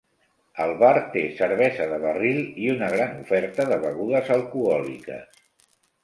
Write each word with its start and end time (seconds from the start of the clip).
El 0.63 0.71
bar 0.83 0.93
té 1.15 1.21
cervesa 1.41 1.85
de 1.91 1.99
barril 2.05 2.39
i 2.63 2.71
una 2.75 2.87
gran 2.93 3.13
oferta 3.25 3.67
de 3.73 3.77
begudes 3.83 4.31
alcohòliques. 4.37 5.37